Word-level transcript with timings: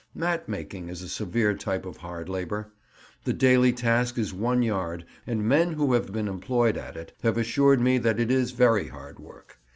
Mat 0.15 0.49
making 0.49 0.89
is 0.89 1.03
a 1.03 1.07
severe 1.07 1.53
type 1.53 1.85
of 1.85 1.97
hard 1.97 2.27
labour. 2.27 2.73
The 3.23 3.33
daily 3.33 3.71
task 3.71 4.17
is 4.17 4.33
one 4.33 4.63
yard, 4.63 5.05
and 5.27 5.43
men 5.47 5.73
who 5.73 5.93
have 5.93 6.11
been 6.11 6.27
employed 6.27 6.75
at 6.75 6.97
it 6.97 7.13
have 7.21 7.37
assured 7.37 7.79
me 7.79 7.99
that 7.99 8.19
it 8.19 8.31
is 8.31 8.49
very 8.49 8.87
hard 8.87 9.19
work. 9.19 9.59